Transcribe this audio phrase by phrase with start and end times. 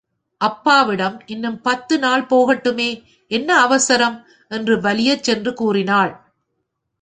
[0.37, 3.03] அப்பாவிடம், இன்னும் பத்து நாள் போகட்டுமே,
[3.27, 4.25] என்ன அவசரம்?
[4.49, 6.33] என்று வலியச் சென்று கூறினாள்.